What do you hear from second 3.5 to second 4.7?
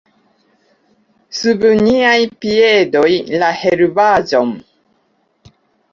herbaĵon!